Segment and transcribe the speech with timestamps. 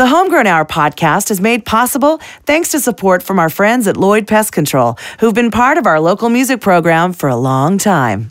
[0.00, 4.26] The Homegrown Hour podcast is made possible thanks to support from our friends at Lloyd
[4.26, 8.30] Pest Control, who've been part of our local music program for a long time.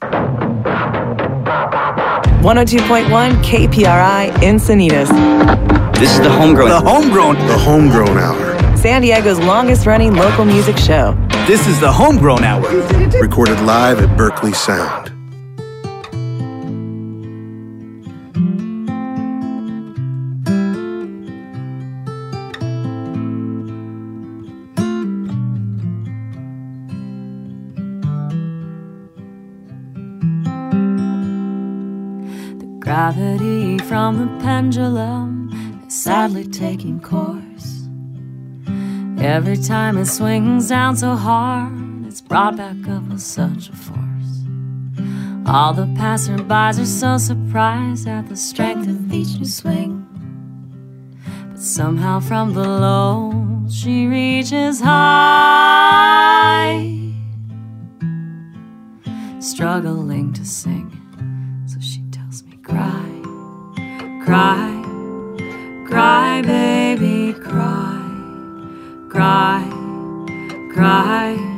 [2.41, 6.69] 102.1 KPRI Encinitas, This is the homegrown.
[6.69, 7.35] The homegrown.
[7.35, 11.15] The Homegrown Hour, San Diego's longest running local music show.
[11.45, 12.67] This is the homegrown hour.
[13.21, 15.08] recorded live at Berkley Sound.
[32.89, 37.87] Gravity from the pendulum is sadly taking course.
[39.23, 43.99] Every time it swings down so hard, it's brought back up with such a force.
[45.45, 50.03] All the passerbys are so surprised at the strength of each new swing.
[51.51, 55.91] But somehow from the low, she reaches high,
[59.39, 60.88] struggling to sing.
[64.29, 64.83] Cry,
[65.87, 67.99] cry, baby, cry,
[69.09, 69.67] cry,
[70.71, 71.48] cry,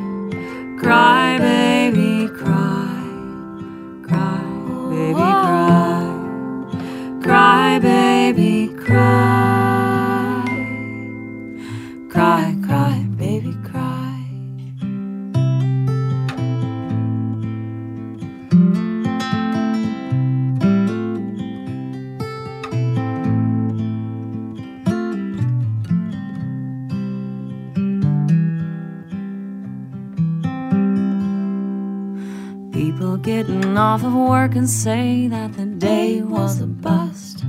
[32.82, 37.46] 'People getting off of work and say that the day was a bust.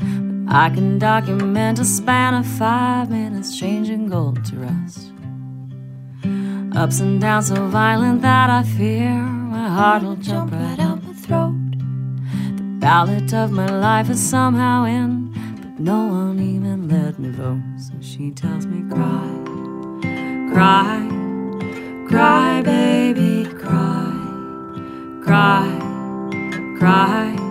[0.00, 5.12] But I can document a span of five minutes changing gold to rust.
[6.74, 9.12] Ups and downs so violent that I fear
[9.56, 11.72] my heart will jump right out my throat.
[12.56, 17.60] The ballot of my life is somehow in, but no one even let me vote.
[17.76, 19.30] So she tells me, cry,
[20.54, 20.96] cry,
[22.08, 24.09] cry, baby, cry,
[25.30, 25.70] cry,
[26.76, 27.49] cry,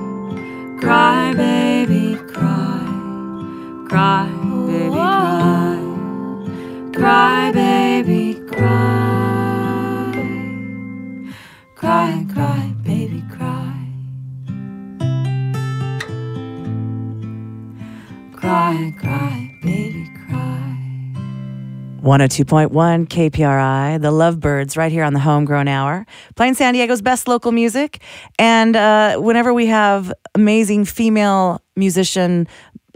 [22.10, 27.52] 102.1 KPRI, the Lovebirds, right here on the Homegrown Hour, playing San Diego's best local
[27.52, 28.02] music.
[28.40, 32.48] And uh, whenever we have amazing female musician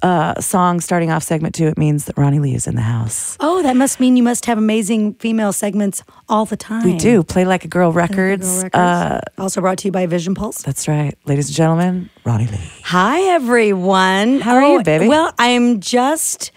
[0.01, 3.37] uh, song starting off segment two, it means that Ronnie Lee is in the house.
[3.39, 6.83] Oh, that must mean you must have amazing female segments all the time.
[6.83, 8.47] We do play like a girl Like the records.
[8.47, 8.75] Girl Records.
[8.75, 10.63] Uh, also brought to you by Vision Pulse.
[10.63, 12.71] that's right, ladies and gentlemen, Ronnie Lee.
[12.85, 14.39] Hi, everyone.
[14.39, 15.07] How are you, baby?
[15.07, 16.51] Well, I'm just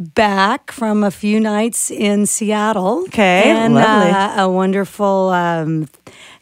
[0.00, 3.02] back from a few nights in Seattle.
[3.08, 4.10] Okay, and lovely.
[4.10, 5.88] Uh, a wonderful um,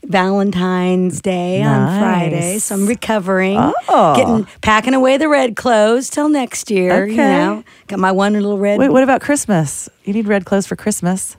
[0.04, 2.58] Valentine's Day on Friday.
[2.60, 3.58] So I'm recovering,
[3.88, 4.14] Oh.
[4.16, 7.06] getting packing away the red clothes till next year.
[7.06, 8.78] You know, got my one little red.
[8.78, 9.88] Wait, what about Christmas?
[10.04, 11.36] You need red clothes for Christmas.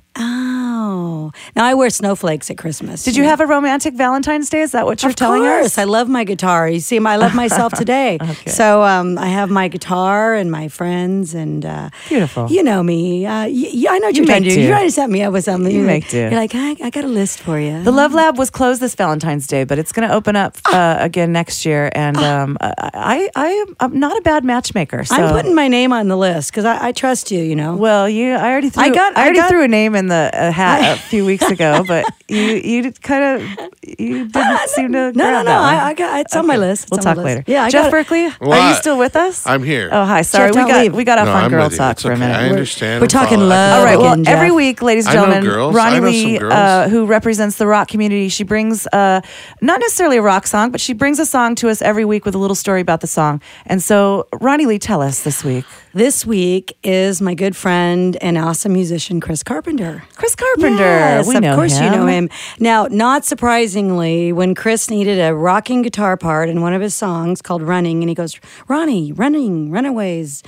[0.81, 3.03] Oh, now I wear snowflakes at Christmas.
[3.03, 4.61] Did you have a romantic Valentine's Day?
[4.61, 5.65] Is that what you're of telling course.
[5.65, 5.77] us?
[5.77, 6.69] I love my guitar.
[6.69, 8.17] You see, I love myself today.
[8.21, 8.49] Okay.
[8.49, 12.47] So um, I have my guitar and my friends and uh, Beautiful.
[12.49, 13.25] You know me.
[13.25, 14.61] Uh, y- y- I know what You you're trying to do.
[14.61, 15.69] You're trying to set me up with something.
[15.71, 16.17] You You're make like, do.
[16.19, 17.83] You're like, I, I got a list for you.
[17.83, 20.95] The Love Lab was closed this Valentine's Day, but it's going to open up uh,
[20.99, 21.89] again next year.
[21.93, 25.03] And um, I, I, I'm not a bad matchmaker.
[25.03, 25.15] So.
[25.15, 27.41] I'm putting my name on the list because I, I trust you.
[27.41, 27.75] You know.
[27.75, 28.83] Well, you, I already threw.
[28.83, 31.25] I got- I I already got- threw a name in the uh, hat a few
[31.25, 33.69] weeks ago, but you, you kind of,
[33.99, 34.97] you didn't seem to.
[34.97, 35.51] no, no, grab no.
[35.51, 35.83] that.
[35.83, 36.83] I, I got it's on my list.
[36.83, 37.25] It's We'll on my talk list.
[37.25, 37.43] later.
[37.47, 37.91] Yeah, I Jeff got it.
[37.91, 39.45] Berkley, are you still with us?
[39.47, 39.89] I'm here.
[39.91, 40.21] Oh, hi.
[40.21, 40.93] Sorry, we got leave.
[40.95, 42.35] we got off No, on I'm girl with talk It's for a minute.
[42.35, 43.01] I We're- understand.
[43.01, 43.79] we're talking love.
[43.79, 43.97] All right.
[43.97, 44.35] Well, again, Jeff.
[44.35, 45.45] every week, ladies and gentlemen.
[45.73, 49.21] Ronnie I know some Lee, uh, who represents the rock community, she brings uh,
[49.61, 52.35] not necessarily a rock song, but she brings a song to us every week with
[52.35, 53.41] a little story about the song.
[53.65, 55.65] And so, Ronnie Lee, tell us this week.
[55.93, 60.03] This week is my good friend and awesome musician Chris Carpenter.
[60.15, 60.58] Chris Carpenter.
[60.61, 61.85] Yes, we of course him.
[61.85, 62.29] you know him.
[62.59, 67.41] Now, not surprisingly, when Chris needed a rocking guitar part in one of his songs
[67.41, 70.43] called "Running," and he goes, "Ronnie, running, runaways."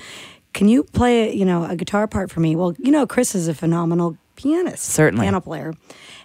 [0.54, 2.56] Can you play, you know, a guitar part for me?
[2.58, 5.24] Well, you know, Chris is a phenomenal pianist, Certainly.
[5.26, 5.74] piano player,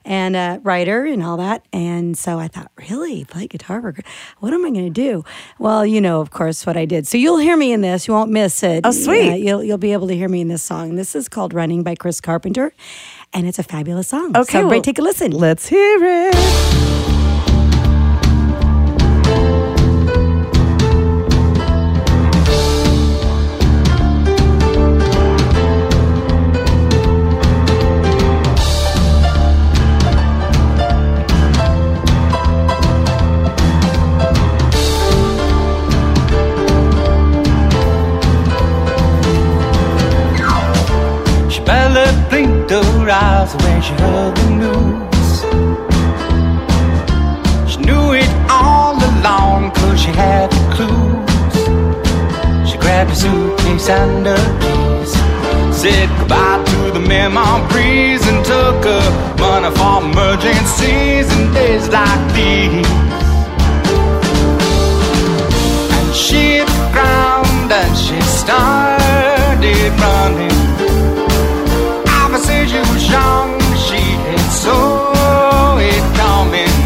[0.05, 1.65] and uh, writer and all that.
[1.73, 3.95] And so I thought, really, play guitar for?
[4.41, 5.25] What am I going to do?
[5.61, 7.07] Well, you know, of course, what I did.
[7.07, 8.09] So you'll hear me in this.
[8.09, 8.81] You won't miss it.
[8.85, 9.27] Oh, sweet.
[9.27, 10.97] Yeah, you'll you'll be able to hear me in this song.
[10.97, 12.73] This is called "Running" by Chris Carpenter,
[13.33, 14.37] and it's a fabulous song.
[14.37, 15.33] Okay, so everybody well, take a listen.
[15.33, 16.96] Let's hear it.
[41.67, 45.31] Barely blinked her eyes when she heard the news.
[47.69, 51.55] She knew it all along cause she had the clues.
[52.71, 55.13] She grabbed her suitcase and her keys.
[55.77, 62.87] Said goodbye to the memories and took her money for emergencies and days like these.
[65.97, 70.56] And she hit the ground and she started running.
[73.09, 76.77] Since she had saw it coming.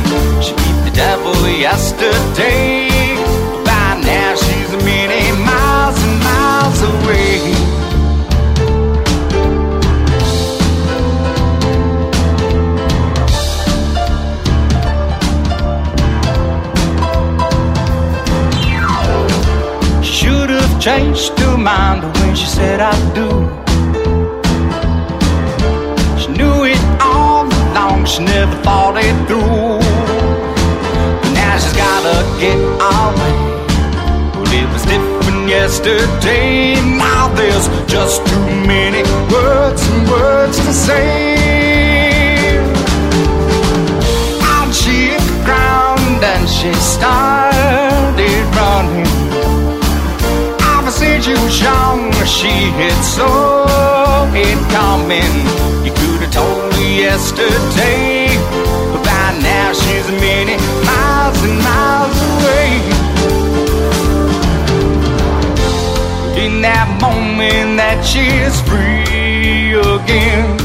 [0.43, 2.89] She beat the devil yesterday.
[3.65, 7.39] By now she's many miles and miles away.
[20.03, 23.30] Should have changed her mind when she said I do.
[28.41, 29.77] Never thought it through.
[31.37, 32.57] Now she's gotta get
[32.97, 33.35] away.
[34.33, 36.75] Well, it was different yesterday.
[36.97, 39.03] Now there's just too many
[39.35, 41.37] words and words to say.
[44.55, 49.11] And she hit the ground and she started running.
[50.75, 55.35] Ever since she was young, she had saw it coming.
[55.85, 58.27] You could have told yesterday,
[58.93, 62.73] but by now she's many miles and miles away.
[66.45, 70.59] In that moment that she's free again,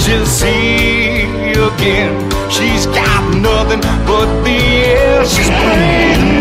[0.00, 1.22] she'll see
[1.52, 2.14] again.
[2.50, 6.33] She's got nothing but the air she's breathing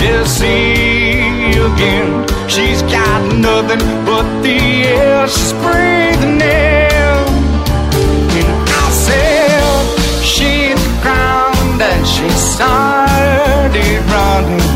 [0.00, 1.20] she'll see
[1.70, 2.26] again.
[2.48, 4.58] She's got nothing but the
[4.88, 7.24] air she's breathing in.
[8.38, 14.68] And I said, she hit the ground and she started running.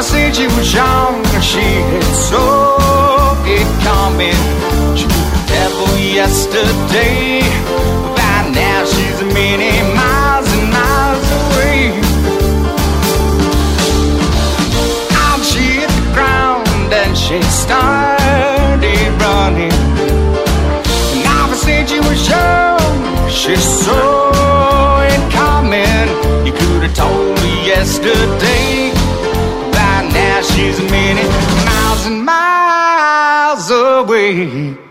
[0.00, 4.40] Since she was young, she had saw it coming.
[4.96, 9.97] She was the devil yesterday, but by now she's many miles
[17.28, 19.72] she started running.
[21.12, 26.08] And ever since she was young, she saw it coming.
[26.46, 28.92] You could have told me yesterday.
[29.72, 31.28] By now she's many
[31.66, 34.87] miles and miles away.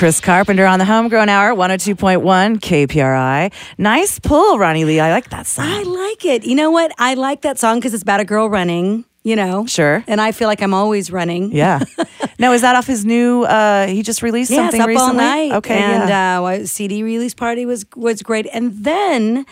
[0.00, 3.52] Chris Carpenter on the Homegrown Hour, 102.1 KPRI.
[3.76, 4.98] Nice pull, Ronnie Lee.
[4.98, 5.66] I like that song.
[5.66, 6.42] I like it.
[6.44, 6.90] You know what?
[6.96, 9.04] I like that song because it's about a girl running.
[9.24, 10.02] You know, Sure.
[10.06, 11.52] And I feel like I'm always running.
[11.54, 11.80] Yeah.
[12.38, 13.42] now, is that off his new?
[13.44, 15.10] uh He just released Yes, something up recently.
[15.10, 15.52] all night.
[15.56, 16.40] Okay, and yeah.
[16.40, 18.46] uh, CD release party was was great.
[18.54, 19.44] And then,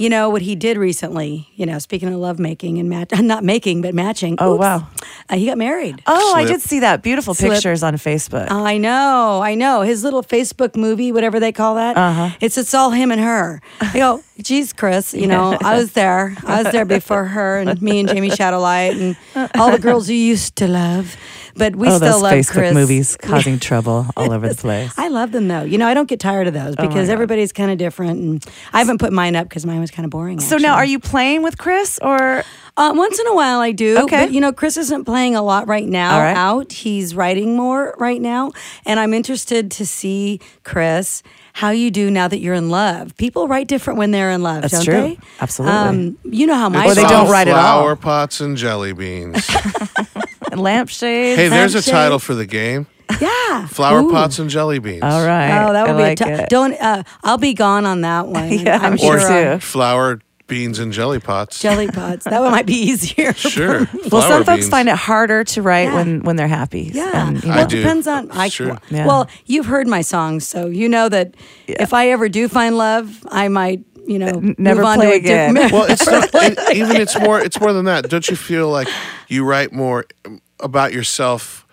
[0.00, 1.48] you know what he did recently.
[1.54, 4.36] You know, speaking of love making and match, not making but matching.
[4.38, 4.60] Oh, Oops.
[4.60, 4.88] wow.
[5.28, 6.02] Uh, he got married.
[6.06, 7.02] oh, I did see that.
[7.02, 7.52] Beautiful Slip.
[7.52, 8.50] pictures on Facebook.
[8.50, 9.82] I know, I know.
[9.82, 11.96] His little Facebook movie, whatever they call that.
[11.96, 12.30] Uh-huh.
[12.40, 13.60] It's it's all him and her.
[13.80, 16.36] I go, geez, Chris, you know, I was there.
[16.44, 20.16] I was there before her and me and Jamie Shadowlight and all the girls you
[20.16, 21.16] used to love.
[21.56, 22.74] But we oh, still those love Facebook Chris.
[22.74, 24.92] movies causing trouble all over the place.
[24.96, 25.62] I love them though.
[25.62, 27.12] You know, I don't get tired of those Oh because God.
[27.12, 28.18] everybody's kind of different.
[28.20, 30.40] And I haven't put mine up because mine was kind of boring.
[30.40, 32.44] So now, are you playing with Chris or?
[32.76, 33.98] Uh, once in a while, I do.
[34.04, 34.26] Okay.
[34.26, 36.36] But, you know, Chris isn't playing a lot right now right.
[36.36, 36.72] out.
[36.72, 38.52] He's writing more right now.
[38.86, 43.16] And I'm interested to see, Chris, how you do now that you're in love.
[43.16, 44.94] People write different when they're in love, That's don't true.
[44.94, 45.18] they?
[45.40, 45.76] Absolutely.
[45.78, 47.60] Um, you know how my Or they don't write at all.
[47.82, 49.48] Flower pots and jelly beans.
[50.52, 51.38] Lampshades.
[51.38, 52.86] hey, there's a title for the game.
[53.20, 53.66] Yeah.
[53.66, 54.10] Flower Ooh.
[54.10, 55.02] pots and jelly beans.
[55.02, 55.64] All right.
[55.68, 56.48] Oh, that would I be like a t- it.
[56.48, 56.74] don't.
[56.80, 58.48] Uh, I'll be gone on that one.
[58.60, 59.18] Yeah, I'm me sure.
[59.18, 59.24] too.
[59.24, 61.58] uh, Flour, beans, and jelly pots.
[61.60, 62.24] jelly pots.
[62.24, 63.32] That one might be easier.
[63.50, 63.88] Sure.
[64.12, 64.68] Well, some folks beans.
[64.68, 65.94] find it harder to write Yeah.
[65.94, 66.90] when when they're happy.
[66.92, 67.28] Yeah.
[67.28, 67.76] And, you I well, it do.
[67.78, 68.30] depends on.
[68.32, 68.78] I, Sure.
[68.90, 69.06] Yeah.
[69.06, 71.34] Well, you've heard my songs, so you know that
[71.66, 75.12] if I ever do find love, I might, you know, never move on play to
[75.14, 75.54] a again.
[75.54, 75.72] different.
[75.76, 77.40] Well, it's not, it, even it's more.
[77.40, 78.10] It's more than that.
[78.10, 78.88] Don't you feel like
[79.28, 81.66] you write more um, about yourself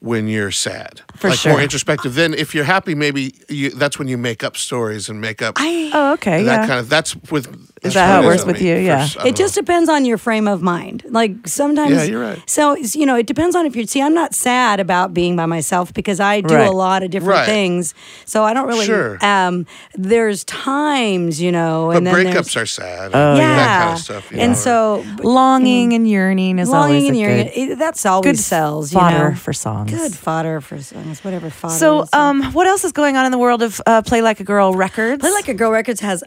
[0.00, 1.00] when you're sad?
[1.16, 1.52] For like sure.
[1.52, 2.14] more introspective.
[2.14, 5.56] Then, if you're happy, maybe you, that's when you make up stories and make up
[5.58, 6.42] oh, okay.
[6.44, 6.66] that Yeah.
[6.66, 6.88] kind of.
[6.88, 7.46] That's with.
[7.82, 8.68] That's that how it works with me.
[8.68, 8.76] you?
[8.76, 9.02] Yeah.
[9.02, 9.62] s- I It just know.
[9.62, 11.04] depends on your frame of mind.
[11.08, 12.42] Like sometimes, Yeah, you're right.
[12.50, 13.86] So you know, it depends on if you're.
[13.86, 16.66] See, I'm not sad about being by myself because I do Right.
[16.68, 17.46] a lot of different Right.
[17.46, 17.94] things.
[18.24, 18.86] So I don't really.
[18.86, 19.18] Sure.
[19.24, 23.10] Um, there's times, you know, But and then breakups are sad.
[23.14, 24.32] Oh, yeah, That kind of stuff.
[24.32, 24.58] you and know.
[24.58, 27.46] so Longing and yearning is always longing a and yearning.
[27.46, 28.92] good, it- that's always good sells.
[28.92, 29.34] You fodder know?
[29.36, 29.90] for songs.
[29.90, 31.24] Good fodder for songs.
[31.24, 31.74] Whatever fodder.
[31.74, 32.08] So, is.
[32.12, 34.72] um, what else is going on in the world of uh, Play Like a Girl
[34.74, 35.20] Records?
[35.20, 36.22] Play Like a Girl Records has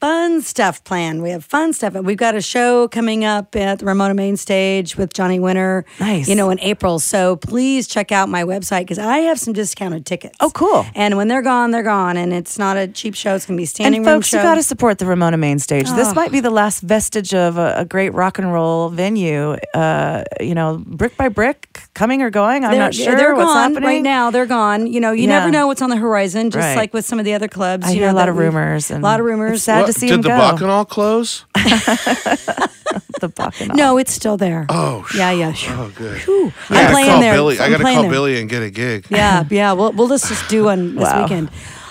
[0.00, 1.22] fun stuff planned.
[1.22, 1.94] We have fun stuff.
[1.94, 5.84] We've got a show coming up at the Ramona Main Stage with Johnny Winter.
[6.00, 6.26] Nice.
[6.28, 6.98] You know, in April.
[6.98, 10.36] So please check out my website because I have some discounted tickets.
[10.40, 10.86] Oh, cool.
[10.94, 12.16] And when they're gone, they're gone.
[12.16, 13.34] And it's not a cheap show.
[13.34, 14.38] It's going to be standing and room folks, show.
[14.38, 15.90] you got to support the Ramona Main Stage.
[15.90, 19.56] This might be the last vestige of a, a great rock and roll venue.
[19.74, 22.64] Uh, you know, brick by brick, coming or going.
[22.64, 24.30] I'm they're, not sure they're what's gone happening right now.
[24.30, 24.86] They're gone.
[24.86, 25.40] You know, you Yeah.
[25.40, 26.50] never know what's on the horizon.
[26.50, 26.76] Just Right.
[26.76, 27.86] like with some of the other clubs.
[27.86, 28.90] I you hear know, a lot of rumors.
[28.90, 29.66] A lot of rumors.
[29.66, 30.36] What, to see did them the go.
[30.38, 31.44] Bacchanal close?
[31.54, 33.76] the Bacchanal.
[33.76, 34.66] No, it's still there.
[34.68, 35.54] Oh, yeah, yeah.
[35.68, 36.18] Oh, good.
[36.22, 36.52] Whew.
[36.70, 37.34] I I'm gotta playing call there.
[37.34, 37.58] Billy.
[37.58, 38.10] I I'm got to playing call there.
[38.12, 39.06] Billy and get a gig.
[39.10, 39.72] Yeah, yeah.
[39.72, 41.22] We'll we'll just, just do one this Wow.
[41.22, 41.50] weekend.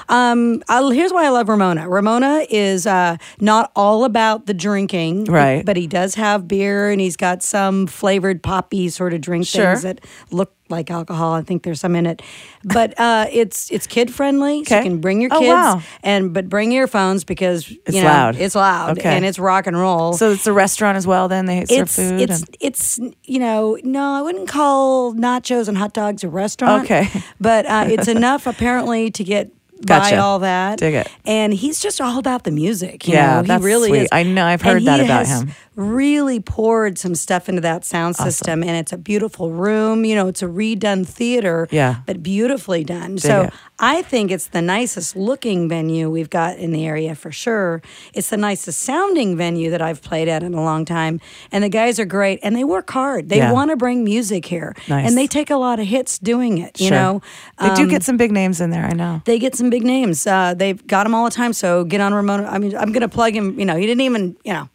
[0.09, 1.87] Um, I'll, here's why I love Ramona.
[1.87, 5.63] Ramona is uh, not all about the drinking, Right.
[5.65, 9.67] But he does have beer, and he's got some flavored poppy sort of drink Sure.
[9.75, 10.01] things that
[10.31, 11.33] look like alcohol.
[11.33, 12.21] I think there's some in it,
[12.63, 14.63] but uh, it's it's kid friendly.
[14.65, 15.81] So you can bring your Oh, kids, wow.
[16.03, 18.35] and but bring earphones because It's you know, loud.
[18.35, 19.09] It's loud, Okay.
[19.15, 20.13] and it's rock and roll.
[20.13, 21.27] So it's a restaurant as well.
[21.27, 22.21] Then they serve it's food.
[22.21, 26.83] it's and- it's you know no I wouldn't call nachos and hot dogs a restaurant.
[26.85, 27.09] Okay.
[27.41, 29.51] but uh, it's enough apparently to get
[29.85, 30.79] by all that.
[30.79, 31.07] Dig it.
[31.25, 33.07] And he's just all about the music.
[33.07, 33.57] You Yeah, know?
[33.57, 34.01] he really sweet.
[34.03, 34.09] is.
[34.11, 35.51] I know, I've And heard he that about has him.
[35.79, 40.03] Really poured some stuff into that sound system, and it's a beautiful room.
[40.03, 41.69] You know, it's a redone theater.
[41.71, 42.01] Yeah.
[42.05, 43.17] but beautifully done.
[43.17, 43.53] so it.
[43.79, 47.81] I think it's the nicest looking venue we've got in the area for sure.
[48.13, 51.21] It's the nicest sounding venue that I've played at in a long time.
[51.49, 53.29] And the guys are great and they work hard.
[53.29, 53.53] They Yeah.
[53.53, 54.75] want to bring music here.
[54.89, 55.07] Nice.
[55.07, 56.97] And they take a lot of hits doing it, you Sure.
[56.97, 57.21] know.
[57.57, 58.83] they do Um, get some big names in there.
[58.85, 59.21] I know.
[59.23, 60.27] they get some big names.
[60.27, 61.53] Uh, they've got them all the time.
[61.53, 62.49] So get on Ramona.
[62.51, 63.57] I mean, I'm going to plug him.
[63.57, 64.67] You know, he didn't even, you know,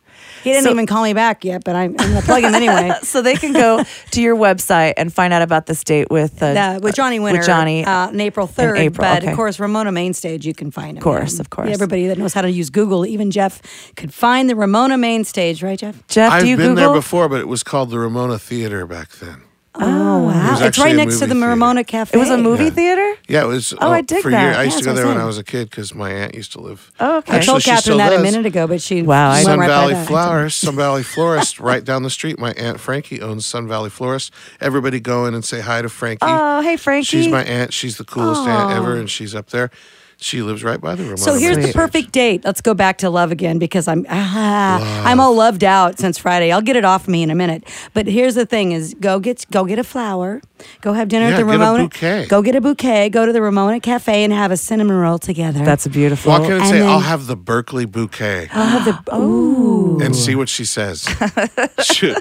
[0.45, 2.55] he didn't So- even call me back yet, but I'm, I'm going to plug him
[2.55, 2.93] anyway.
[3.03, 3.83] So they can go
[4.13, 7.39] to your website and find out about this date with uh, Uh, with Johnny Winter,
[7.41, 8.77] With Johnny, uh, on April third.
[8.79, 9.31] April, but okay.
[9.31, 10.97] of course, Ramona Main Stage, you can find him.
[10.99, 11.41] Of course, Yeah.
[11.41, 11.71] of course.
[11.71, 13.63] Everybody that knows how to use Google, even Jeff,
[13.97, 16.07] could find the Ramona Main Stage, right, Jeff?
[16.09, 16.93] Jeff, I've do you been Google?
[16.93, 19.44] there before, but it was called the Ramona Theater back then.
[19.77, 20.53] Oh wow!
[20.53, 21.49] was It's right next to the theater.
[21.49, 22.17] Ramona Cafe.
[22.17, 22.71] It was a movie Yeah.
[22.71, 23.15] theater.
[23.27, 23.75] Yeah, it was.
[23.81, 24.43] Oh, I uh, dig for that.
[24.45, 24.57] Years.
[24.57, 26.35] I used Yeah, to go there I when I was a kid because my aunt
[26.35, 26.93] used to live.
[27.01, 27.39] Oh, okay.
[27.39, 29.59] I told she Catherine still that a minute ago, but she Wow, I- went Sun
[29.59, 30.07] right by Valley that.
[30.07, 32.39] Flowers, Sun Valley Florist, right down the street.
[32.39, 34.33] My aunt Frankie owns Sun Valley Florist.
[34.61, 36.21] Everybody go in and say hi to Frankie.
[36.23, 37.07] Oh, hey Frankie.
[37.07, 37.73] She's my aunt.
[37.73, 39.71] She's the coolest aunt ever, and she's up there.
[40.17, 41.19] She lives right by the Ramona.
[41.19, 42.45] So here's the perfect date.
[42.45, 46.51] Let's go back to love again because I'm ah, I'm all loved out since Friday.
[46.53, 47.65] I'll get it off me in a minute.
[47.93, 50.41] But here's the thing: is go get go get a flower,
[50.81, 51.85] go have dinner Yeah, at the get a Ramona.
[51.85, 52.27] bouquet.
[52.27, 53.11] Go get a bouquet.
[53.11, 55.65] Go to the Ramona Cafe and have a cinnamon roll together.
[55.65, 56.31] That's a beautiful.
[56.31, 60.01] Walk in and, and say, then- "I'll have the Berkley bouquet," I'll have the ooh.
[60.01, 61.07] and see what she says.
[61.83, 62.15] She-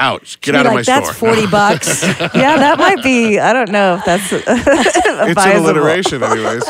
[0.00, 0.40] Ouch!
[0.42, 1.34] Get Be out of like, my That's store.
[1.34, 2.04] forty bucks.
[2.20, 3.40] yeah, that might be.
[3.40, 4.46] I don't know if that's it's
[5.44, 6.62] an alliteration, anyways.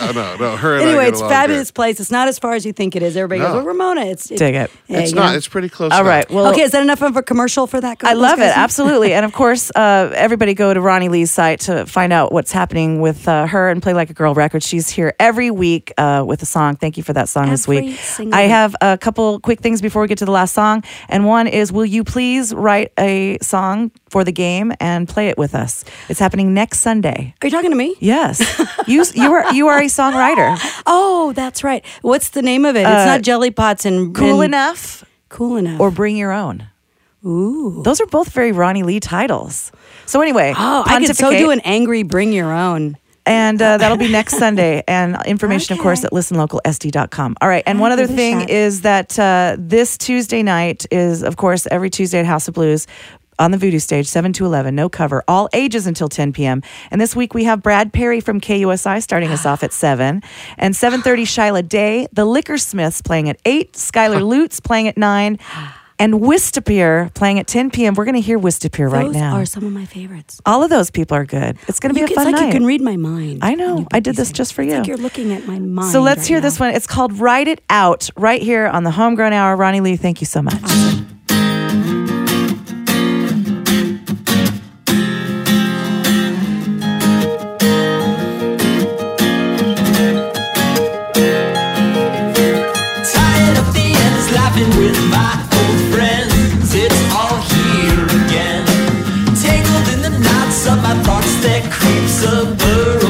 [0.00, 0.56] Oh, no, no.
[0.56, 1.74] Her and I anyway, get it's a fabulous good.
[1.74, 2.00] place.
[2.00, 3.16] It's not as far as you think it is.
[3.16, 3.56] Everybody goes, No.
[3.56, 4.70] "Well, Ramona, it's Dig it.
[4.88, 5.30] Yeah, It's not.
[5.32, 5.36] know.
[5.36, 5.92] It's pretty close.
[5.92, 6.28] All right.
[6.30, 6.36] now.
[6.36, 7.98] Well, okay, is that enough of a commercial for that?
[8.04, 8.56] I love it.
[8.56, 9.12] Absolutely.
[9.12, 13.00] And of course, uh, everybody go to Ronnie Lee's site to find out what's happening
[13.00, 14.66] with uh, her and Play Like a Girl Records.
[14.66, 16.76] She's here every week uh, with a song.
[16.76, 17.98] Thank you for that song this week.
[18.00, 20.82] single I have a couple quick things before we get to the last song.
[21.08, 25.38] And one is Will you please write a song for the game and play it
[25.38, 25.84] with us?
[26.08, 27.34] It's happening next Sunday.
[27.42, 27.94] Are you talking to me?
[28.00, 28.40] Yes.
[28.86, 30.56] you, you, are, you are a songwriter.
[30.86, 31.84] Oh, that's right.
[32.02, 32.84] What's the name of it?
[32.84, 35.80] Uh, it's not Jelly Pots and Cool and- enough Cool enough.
[35.80, 36.66] or bring your own.
[37.24, 37.82] ooh.
[37.84, 39.70] Those are both very Ronnie Lee titles.
[40.06, 42.96] So anyway, Oh, I could so do an angry bring your own.
[43.26, 44.82] And uh, that'll be next Sunday.
[44.88, 46.06] And information, of course, Okay.
[46.06, 47.36] at listenlocalsd.com.
[47.40, 47.62] All right.
[47.66, 51.22] And I'll one other give it a thing is that uh, this Tuesday night is,
[51.22, 52.86] of course, every Tuesday at House of Blues
[53.40, 56.62] on the Voodoo stage, 7 to 11, no cover, all ages until 10 p.m.
[56.92, 60.22] And this week we have Brad Perry from KUSI starting us off at 7.
[60.58, 65.38] And 7.30, Shyla Day, The Liquor Smiths playing at 8, Skylar Lutz playing at 9,
[65.98, 67.92] and Wistapir playing at 10 p.m.
[67.94, 69.34] We're going to hear Wistapir right now.
[69.36, 70.40] Those are some of my favorites.
[70.46, 71.58] all of those people are good.
[71.68, 72.46] It's going to be You a can- fun it's like night.
[72.46, 73.40] you can read my mind.
[73.42, 73.86] I know.
[73.92, 74.76] I did this just for you.
[74.78, 75.92] like you're looking at my mind.
[75.92, 76.42] So let's right hear now.
[76.42, 76.74] this one.
[76.74, 79.56] It's called Write It Out right here on the Homegrown Hour.
[79.56, 80.54] Ronnie Lee, thank you so much.
[80.62, 81.06] Tired
[101.42, 103.09] there creeps a burrowing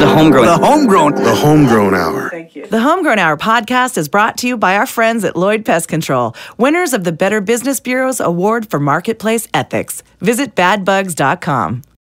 [0.00, 0.46] the homegrown.
[0.46, 1.14] The homegrown.
[1.14, 2.30] The Homegrown Hour.
[2.30, 2.66] Thank you.
[2.66, 6.34] The Homegrown Hour podcast is brought to you by our friends at Lloyd Pest Control,
[6.56, 10.02] winners of the Better Business Bureau's Award for Marketplace Ethics.
[10.20, 11.82] Visit badbugs.com.